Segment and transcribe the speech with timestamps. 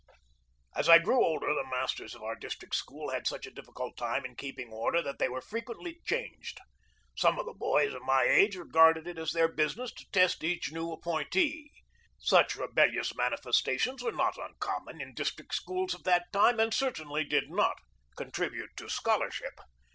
[0.75, 4.25] As I grew older the masters of our district school had such a difficult time
[4.25, 6.57] in keeping order that they were frequently changed.
[7.15, 10.71] Some of the boys of my age regarded it as their business to test each
[10.71, 11.71] new appointee.
[12.17, 17.23] Such rebellious manifestations were not uncommon in district schools of that time and cer tainly
[17.29, 17.77] did not
[18.17, 19.53] contribute to scholarship.